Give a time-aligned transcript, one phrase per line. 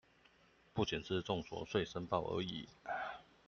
[0.73, 2.67] 不僅是綜所稅申報而已